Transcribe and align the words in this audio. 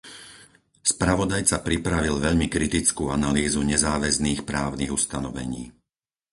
Spravodajca 0.91 1.57
pripravil 1.67 2.15
veľmi 2.25 2.47
kritickú 2.55 3.03
analýzu 3.17 3.59
nezáväzných 3.71 4.41
právnych 4.51 4.89
ustanovení. 4.99 5.63